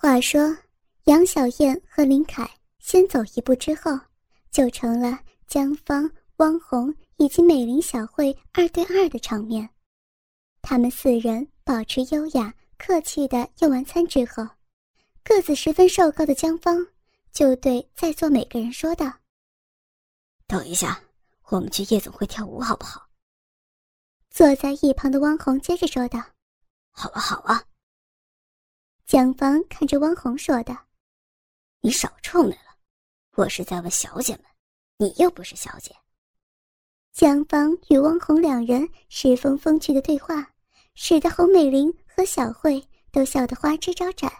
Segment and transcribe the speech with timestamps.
[0.00, 0.56] 话说，
[1.06, 2.48] 杨小燕和林凯
[2.78, 3.90] 先走一步之后，
[4.48, 9.68] 就成了江芳、汪红以及美玲、小慧二对二的场面。
[10.62, 14.46] 他们四人保持优雅、客气的用完餐之后，
[15.24, 16.86] 个子十分瘦高的江芳
[17.32, 19.12] 就对在座每个人说道
[20.46, 21.02] ：“等一下，
[21.48, 23.08] 我们去夜总会跳舞好不好？”
[24.30, 26.22] 坐在一旁的汪红接着说道
[26.94, 27.64] ：“好啊，好啊。”
[29.08, 30.76] 江芳看着汪红说道
[31.80, 32.76] ：“你少臭美了，
[33.36, 34.44] 我是在问小姐们，
[34.98, 35.96] 你又不是小姐。”
[37.14, 40.46] 江芳与汪红两人十分风趣的对话，
[40.94, 44.30] 使得洪美玲和小慧都笑得花枝招展。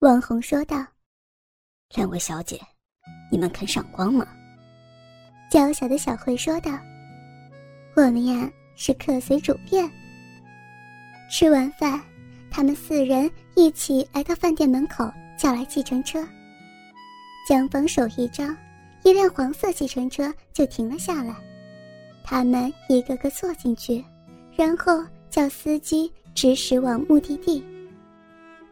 [0.00, 0.84] 汪红说道
[1.94, 2.60] ：“两位小姐，
[3.30, 4.26] 你们肯赏光吗？”
[5.48, 6.72] 娇小的小慧说道
[7.94, 9.88] ：“我们呀是客随主便。”
[11.30, 12.02] 吃完饭。
[12.56, 15.04] 他们四人一起来到饭店门口，
[15.38, 16.26] 叫来计程车。
[17.46, 18.42] 江峰手一招，
[19.04, 21.36] 一辆黄色计程车就停了下来。
[22.24, 24.02] 他们一个个坐进去，
[24.56, 27.62] 然后叫司机直驶往目的地。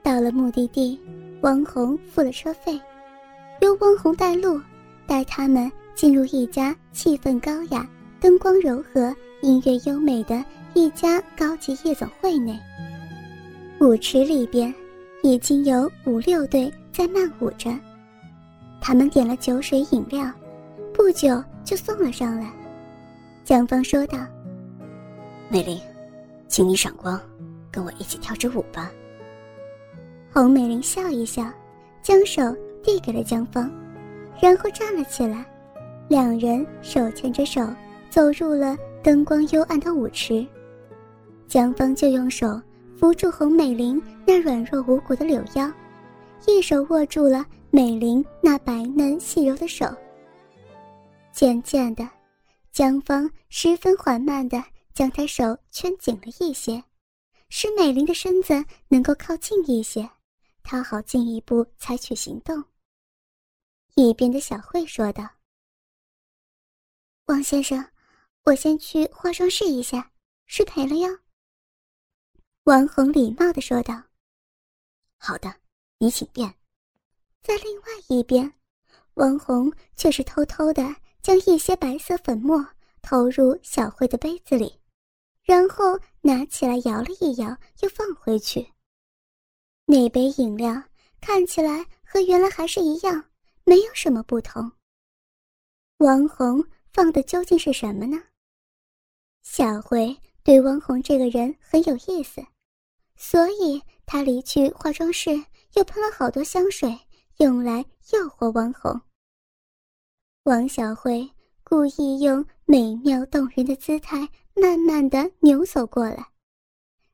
[0.02, 0.98] 到了目的地，
[1.42, 2.80] 汪红付了车费，
[3.60, 4.58] 由汪红带路，
[5.06, 7.86] 带他们进入一家气氛高雅、
[8.18, 10.42] 灯光柔和、音乐优美的
[10.72, 12.58] 一家高级夜总会内。
[13.80, 14.72] 舞池里边，
[15.22, 17.70] 已经有五六对在慢舞着。
[18.80, 20.30] 他们点了酒水饮料，
[20.92, 22.50] 不久就送了上来。
[23.44, 24.18] 江峰说道
[25.50, 25.78] ：“美玲，
[26.48, 27.20] 请你赏光，
[27.70, 28.90] 跟我一起跳支舞吧。”
[30.32, 31.44] 洪美玲笑一笑，
[32.00, 32.42] 将手
[32.82, 33.70] 递给了江峰，
[34.40, 35.44] 然后站了起来，
[36.08, 37.60] 两人手牵着手
[38.08, 40.46] 走入了灯光幽暗的舞池。
[41.48, 42.60] 江峰就用手。
[43.04, 45.70] 扶住洪美玲那软弱无骨的柳腰，
[46.46, 49.84] 一手握住了美玲那白嫩细柔的手。
[51.30, 52.08] 渐渐的，
[52.72, 54.64] 江芳十分缓慢地
[54.94, 56.82] 将她手圈紧了一些，
[57.50, 60.08] 使美玲的身子能够靠近一些，
[60.62, 62.64] 她好进一步采取行动。
[63.96, 65.28] 一边的小慧说道
[67.28, 67.86] ：“王先生，
[68.44, 70.10] 我先去化妆室一下，
[70.46, 71.06] 失陪了哟。”
[72.64, 74.02] 王红礼貌的说道
[75.20, 75.54] ：“好的，
[75.98, 76.48] 你请便。”
[77.44, 78.50] 在另外一边，
[79.14, 80.82] 王红却是偷偷的
[81.20, 82.66] 将一些白色粉末
[83.02, 84.80] 投入小慧的杯子里，
[85.42, 88.66] 然后拿起来摇了一摇，又放回去。
[89.84, 90.82] 那杯饮料
[91.20, 93.22] 看起来和原来还是一样，
[93.64, 94.72] 没有什么不同。
[95.98, 96.64] 王红
[96.94, 98.16] 放的究竟是什么呢？
[99.42, 102.42] 小慧对王红这个人很有意思。
[103.16, 105.30] 所以他离去化妆室，
[105.74, 106.98] 又喷了好多香水，
[107.38, 109.00] 用来诱惑王红。
[110.44, 111.28] 王小慧
[111.62, 116.26] 故意用美妙动人的姿态，慢慢的扭走过来。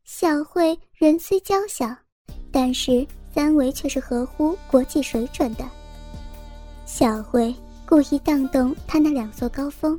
[0.05, 1.95] 小慧人虽娇小，
[2.51, 5.65] 但是三围却是合乎国际水准的。
[6.85, 7.55] 小慧
[7.87, 9.99] 故意荡动她那两座高峰，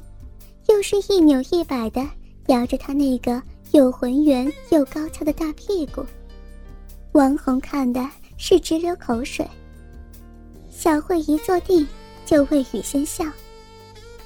[0.68, 2.06] 又是一扭一摆的
[2.48, 3.42] 摇着她那个。
[3.72, 6.06] 又浑圆又高翘的大屁股，
[7.14, 8.06] 王红看的
[8.38, 9.48] 是直流口水。
[10.70, 11.88] 小慧一坐定，
[12.26, 13.24] 就未语先笑。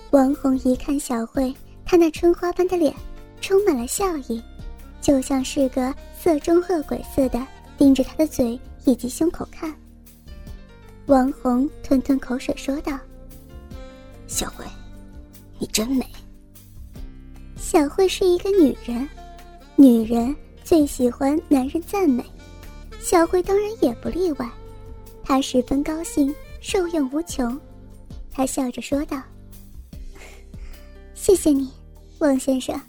[0.09, 1.53] 王红一看小慧，
[1.85, 2.93] 她那春花般的脸，
[3.39, 4.41] 充满了笑意，
[4.99, 7.45] 就像是个色中恶鬼似的，
[7.77, 9.75] 盯着她的嘴以及胸口看。
[11.05, 12.97] 王红吞吞口水说道
[14.25, 14.65] ：“小慧，
[15.59, 16.03] 你真美。”
[17.57, 19.07] 小慧是一个女人。
[19.77, 22.23] 女人最喜欢男人赞美，
[23.01, 24.49] 小慧当然也不例外。
[25.21, 27.59] 她十分高兴，受用无穷。
[28.31, 29.21] 她笑着说道
[31.13, 31.69] ：“谢谢你，
[32.19, 32.79] 王先生。”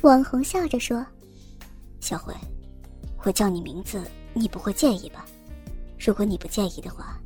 [0.00, 1.04] 王红笑着说
[2.00, 2.32] ：“小慧，
[3.24, 5.26] 我叫你名字，你不会介意吧？
[5.98, 7.20] 如果你不介意的话，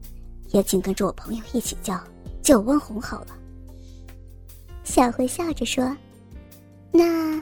[0.49, 2.03] 也请跟着我朋友一起叫，
[2.43, 3.39] 叫我汪红好了。”
[4.83, 5.97] 小慧笑着说
[6.91, 7.41] ：“那。”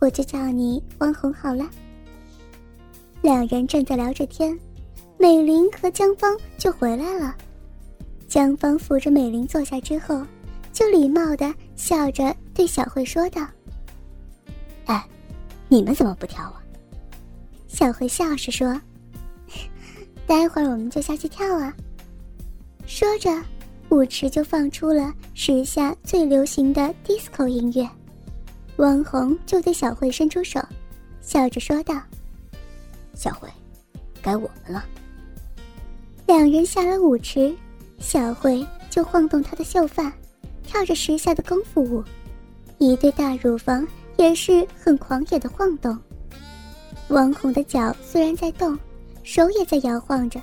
[0.00, 1.68] 我就叫你汪红好了。
[3.22, 4.58] 两人正在聊着天，
[5.18, 7.34] 美玲和江芳就回来了。
[8.28, 10.22] 江芳扶着美玲坐下之后，
[10.72, 13.46] 就礼貌的笑着对小慧说道
[14.86, 15.04] ：“哎，
[15.68, 16.62] 你们怎么不跳啊？”
[17.66, 18.80] 小慧笑着说
[20.26, 21.74] ：“待会儿我们就下去跳啊。”
[22.86, 23.30] 说着，
[23.88, 27.88] 舞池就放出了时下最流行的 disco 音乐。
[28.76, 30.60] 王红就对小慧伸出手，
[31.20, 31.94] 笑着说道
[33.14, 33.48] ：“小慧，
[34.22, 34.84] 该我们了。”
[36.26, 37.54] 两人下了舞池，
[37.98, 40.12] 小慧就晃动她的秀发，
[40.62, 42.04] 跳着时下的功夫舞，
[42.78, 43.86] 一对大乳房
[44.16, 45.96] 也是很狂野的晃动。
[47.08, 48.78] 王红的脚虽然在动，
[49.22, 50.42] 手也在摇晃着，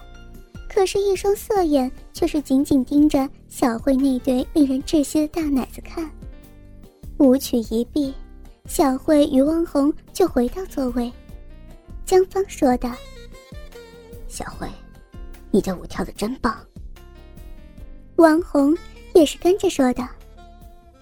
[0.68, 6.10] 可是，一双色眼却是紧紧盯着小慧那对令人窒息的大奶子看。
[7.20, 8.14] 舞曲一毕，
[8.70, 11.12] 小慧与汪红就回到座位。
[12.06, 12.90] 江芳说道
[14.30, 14.70] ：“小慧，
[15.52, 16.66] 你的舞跳的真棒。”
[18.16, 18.76] 王红
[19.14, 20.08] 也是跟着说道：“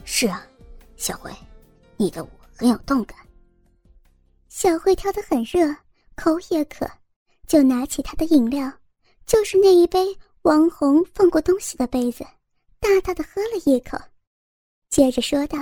[0.05, 0.43] 是啊，
[0.97, 1.31] 小慧，
[1.97, 3.15] 你的舞很有动感。”
[4.49, 5.75] 小慧跳得很热，
[6.15, 6.89] 口也渴，
[7.45, 8.71] 就拿起她的饮料，
[9.27, 12.25] 就是那一杯王红放过东西的杯子，
[12.79, 13.99] 大大的喝了一口，
[14.89, 15.59] 接着说道。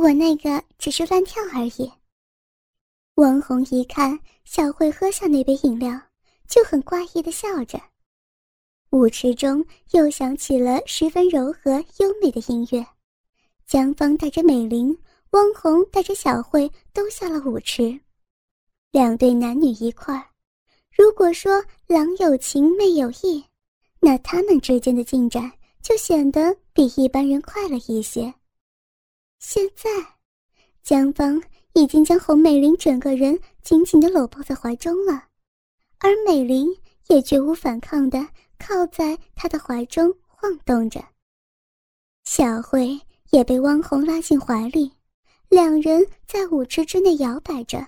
[0.00, 1.92] 我那个只是乱跳而已。
[3.16, 6.00] 王红一看小慧喝下那杯饮料，
[6.48, 7.78] 就很怪异的笑着。
[8.92, 12.82] 舞池中又响起了十分柔和优美的音乐，
[13.66, 14.96] 江芳带着美玲，
[15.32, 18.00] 汪红带着小慧都下了舞池。
[18.92, 20.26] 两对男女一块儿，
[20.96, 23.44] 如果说郎有情妹有意，
[24.00, 28.32] 那他们之间的进展就显得比一般人快了一些。
[29.40, 29.88] 现在，
[30.82, 31.42] 江芳
[31.72, 35.28] 已经将洪美玲整个人紧紧的搂抱在怀中了，
[35.98, 36.68] 而美玲
[37.08, 38.20] 也绝无反抗的
[38.58, 41.02] 靠在他的怀中晃动着。
[42.24, 43.00] 小慧
[43.30, 44.92] 也被汪红拉进怀里，
[45.48, 47.84] 两人在舞池之内摇摆着。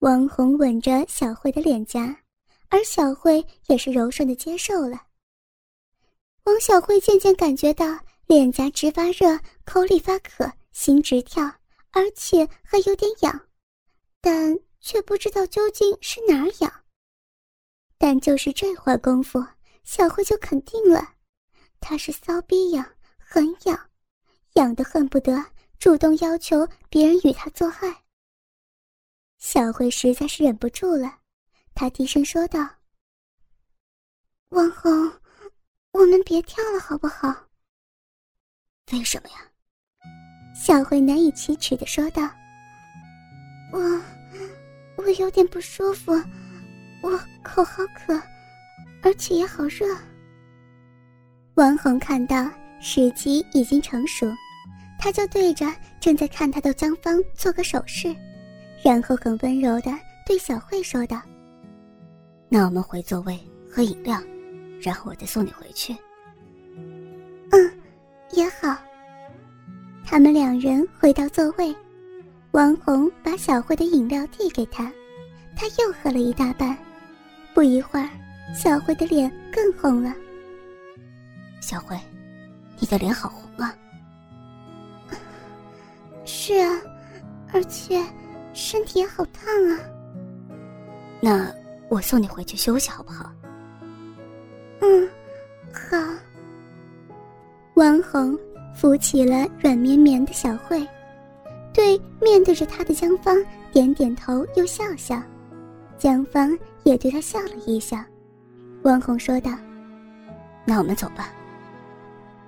[0.00, 2.14] 汪红吻着小慧的脸颊，
[2.70, 5.00] 而小慧也是柔顺的接受了。
[6.42, 7.86] 王小慧渐渐感觉到。
[8.26, 11.44] 脸颊直发热，口里发渴，心直跳，
[11.90, 13.48] 而且还有点痒，
[14.20, 16.84] 但却不知道究竟是哪儿痒。
[17.98, 19.44] 但就是这会儿功夫，
[19.84, 21.14] 小慧就肯定了，
[21.80, 22.84] 她是骚逼痒，
[23.18, 23.90] 很痒，
[24.54, 25.44] 痒得恨不得
[25.78, 28.04] 主动要求别人与她做爱。
[29.38, 31.20] 小慧实在是忍不住了，
[31.74, 32.66] 她低声说道
[34.48, 34.90] ：“王红，
[35.92, 37.48] 我们别跳了，好不好？”
[38.92, 39.36] 为什么呀？
[40.54, 42.22] 小慧难以启齿的说道
[43.72, 43.80] ：“我，
[44.96, 46.12] 我有点不舒服，
[47.02, 48.20] 我口好渴，
[49.02, 49.86] 而且也好热。”
[51.56, 52.48] 王红看到
[52.80, 54.30] 时机已经成熟，
[54.98, 55.66] 他就对着
[55.98, 58.14] 正在看他的江芳做个手势，
[58.84, 59.90] 然后很温柔的
[60.26, 61.20] 对小慧说道
[62.48, 63.40] ：“那我们回座位
[63.70, 64.22] 喝饮料，
[64.80, 65.96] 然后我再送你回去。”
[68.34, 68.36] 嗯。
[68.36, 68.76] 也好。
[70.04, 71.74] 他们两人回到座位，
[72.50, 74.92] 王红把小慧的饮料递给他，
[75.56, 76.76] 他又喝了一大半。
[77.54, 78.08] 不一会儿，
[78.54, 80.12] 小慧的脸更红了。
[81.60, 81.96] 小慧，
[82.78, 83.74] 你的脸好红啊！
[86.24, 86.80] 是啊，
[87.52, 88.02] 而且
[88.52, 89.78] 身体也好烫啊。
[91.20, 91.50] 那
[91.88, 93.32] 我送你回去休息好不好？
[94.80, 95.13] 嗯，好。
[97.74, 98.38] 王红
[98.72, 100.86] 扶起了软绵绵的小慧，
[101.72, 103.36] 对面对着他的江芳
[103.72, 105.20] 点点头，又笑笑。
[105.98, 107.98] 江芳也对他笑了一笑。
[108.82, 109.50] 汪红说道
[110.64, 111.32] ：“那我们走吧。”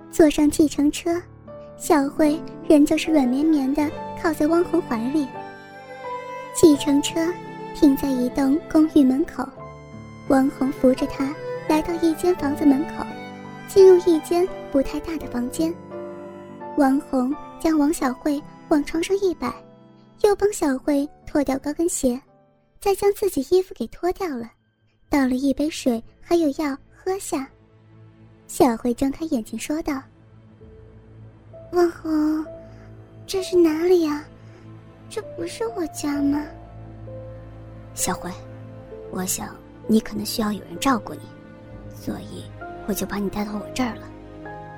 [0.09, 1.21] 坐上计程车，
[1.75, 3.89] 小慧仍旧是软绵绵的
[4.21, 5.27] 靠在汪红怀里。
[6.53, 7.19] 计程车
[7.75, 9.47] 停在一栋公寓门口，
[10.29, 11.35] 汪红扶着她
[11.67, 13.05] 来到一间房子门口。
[13.67, 15.73] 进入一间不太大的房间，
[16.77, 19.53] 王红将王小慧往床上一摆，
[20.23, 22.19] 又帮小慧脱掉高跟鞋，
[22.79, 24.49] 再将自己衣服给脱掉了，
[25.09, 27.47] 倒了一杯水还有药喝下。
[28.47, 30.01] 小慧睁开眼睛说道
[31.73, 32.45] ：“王红，
[33.25, 34.23] 这是哪里呀？
[35.09, 36.41] 这不是我家吗？”
[37.93, 38.31] 小慧，
[39.11, 39.53] 我想
[39.87, 41.21] 你可能需要有人照顾你，
[41.93, 42.45] 所以。
[42.87, 44.07] 我就把你带到我这儿了，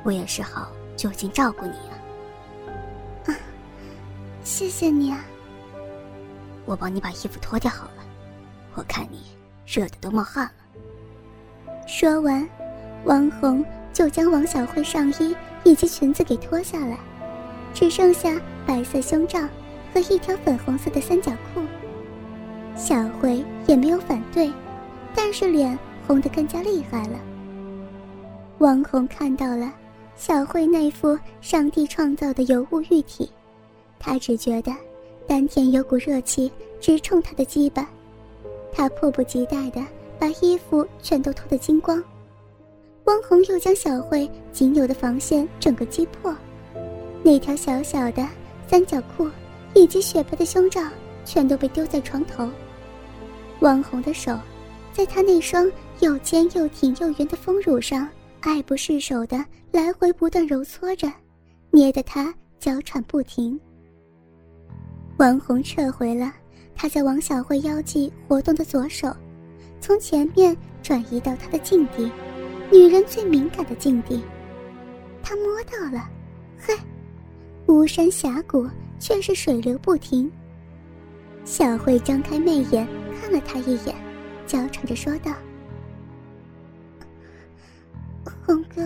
[0.04, 1.94] 我也是好就近照顾你啊。
[3.28, 3.36] 啊，
[4.44, 5.24] 谢谢你啊。
[6.66, 8.04] 我帮你把衣服脱掉好了，
[8.74, 9.22] 我看你
[9.66, 10.52] 热的都冒汗了。
[11.88, 12.48] 说完，
[13.06, 13.64] 王红
[13.94, 16.98] 就将王小慧上衣以及裙子给脱下来，
[17.74, 19.40] 只剩下白色胸罩
[19.94, 21.62] 和一条粉红色的三角裤。
[22.76, 24.52] 小慧也没有反对，
[25.14, 27.20] 但是脸红得更加厉害了。
[28.60, 29.74] 王红看到了
[30.18, 33.32] 小慧那副上帝创造的尤物玉体，
[33.98, 34.76] 他只觉得
[35.26, 36.52] 丹田有股热气
[36.82, 37.90] 直冲他的鸡巴，
[38.70, 39.82] 他迫不及待地
[40.20, 42.04] 把衣服全都脱得精光。
[43.06, 46.36] 汪红又将小慧仅有的防线整个击破，
[47.24, 48.28] 那条小小的
[48.68, 49.30] 三角裤
[49.74, 50.82] 以及雪白的胸罩
[51.24, 52.50] 全都被丢在床头。
[53.62, 54.38] 汪红的手，
[54.92, 58.06] 在她那双又尖又挺又圆的丰乳上，
[58.42, 61.12] 爱不释手的来回不断揉搓着，
[61.72, 63.60] 捏得她娇喘不停。
[65.18, 66.34] 王红撤回了
[66.74, 69.14] 他在王小慧腰际活动的左手，
[69.82, 72.10] 从前面转移到她的境地。
[72.72, 74.22] 女人最敏感的境地，
[75.24, 76.08] 他摸到了，
[76.60, 76.74] 嘿，
[77.66, 78.70] 巫山峡谷
[79.00, 80.32] 却是水流不停。
[81.44, 82.88] 小慧张开媚眼
[83.20, 83.96] 看了他一眼，
[84.46, 85.34] 娇喘着说道
[88.50, 88.82] ：“红哥，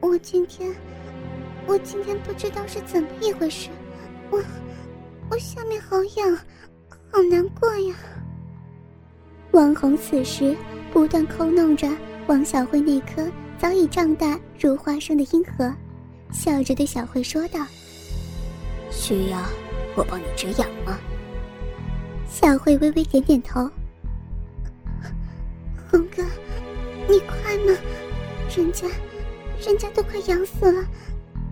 [0.00, 0.74] 我今天，
[1.68, 3.70] 我今天不知道是怎么一回事，
[4.28, 4.42] 我，
[5.30, 6.36] 我下面好痒，
[7.12, 7.94] 好难过呀。”
[9.54, 10.56] 王红此时
[10.92, 11.88] 不断抠弄着。
[12.26, 15.72] 王小慧那颗早已胀大如花生的阴核，
[16.32, 17.64] 笑着对小慧说道
[18.90, 19.38] ：“需要
[19.94, 20.98] 我帮你止痒吗？”
[22.28, 23.70] 小慧微微点点头。
[25.88, 26.24] 红哥，
[27.08, 27.72] 你快吗？
[28.54, 28.86] 人家，
[29.60, 30.84] 人家都快痒死了，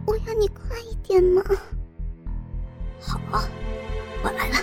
[0.07, 1.43] 我要你快一点嘛。
[3.01, 3.21] 好，
[4.23, 4.57] 我来了。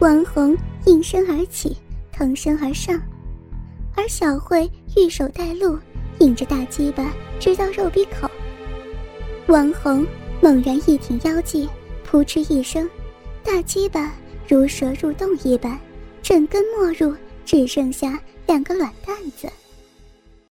[0.00, 0.56] 王红
[0.86, 1.76] 应声而起，
[2.12, 3.00] 腾身而上。
[3.96, 5.78] 而小慧玉手带路，
[6.18, 8.30] 引着大鸡巴直到肉壁口。
[9.46, 10.06] 王红
[10.40, 11.68] 猛然一挺腰际，
[12.04, 12.88] 扑哧一声，
[13.42, 14.12] 大鸡巴
[14.46, 15.78] 如蛇入洞一般，
[16.22, 19.48] 整根没入，只剩下两个卵蛋子。